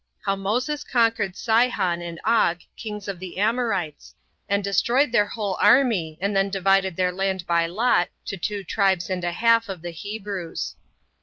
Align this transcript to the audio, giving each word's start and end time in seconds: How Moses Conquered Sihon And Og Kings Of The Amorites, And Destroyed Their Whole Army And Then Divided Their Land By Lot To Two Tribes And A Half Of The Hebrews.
How 0.25 0.35
Moses 0.35 0.83
Conquered 0.83 1.35
Sihon 1.37 2.01
And 2.01 2.19
Og 2.25 2.61
Kings 2.75 3.07
Of 3.07 3.19
The 3.19 3.37
Amorites, 3.37 4.15
And 4.49 4.63
Destroyed 4.63 5.11
Their 5.11 5.27
Whole 5.27 5.55
Army 5.61 6.17
And 6.19 6.35
Then 6.35 6.49
Divided 6.49 6.95
Their 6.95 7.11
Land 7.11 7.45
By 7.45 7.67
Lot 7.67 8.09
To 8.25 8.35
Two 8.35 8.63
Tribes 8.63 9.11
And 9.11 9.23
A 9.23 9.31
Half 9.31 9.69
Of 9.69 9.83
The 9.83 9.91
Hebrews. 9.91 10.75